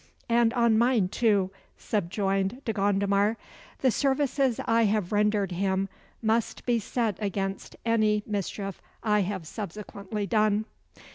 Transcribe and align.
"And 0.29 0.51
on 0.55 0.79
mine, 0.79 1.09
too," 1.09 1.51
subjoined 1.77 2.63
De 2.65 2.73
Gondomar. 2.73 3.37
"The 3.81 3.91
services 3.91 4.59
I 4.65 4.85
have 4.85 5.11
rendered 5.11 5.51
him 5.51 5.89
must 6.23 6.65
be 6.65 6.79
set 6.79 7.17
against 7.21 7.75
any 7.85 8.23
mischief 8.25 8.81
I 9.03 9.19
have 9.19 9.45
subsequently 9.45 10.25
done." 10.25 10.65